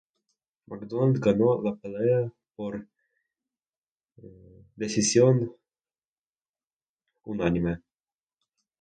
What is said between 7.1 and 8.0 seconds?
unánime.